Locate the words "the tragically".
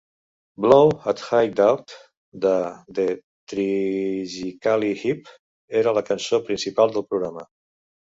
2.95-4.93